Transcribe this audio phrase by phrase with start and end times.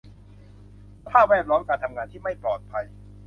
[1.03, 2.85] สภาพแวดล้อมการทำงานที่ไม่ปลอดภัย